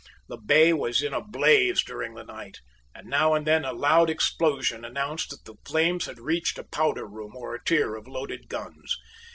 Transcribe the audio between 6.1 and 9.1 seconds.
reached a powder room or a tier of loaded guns.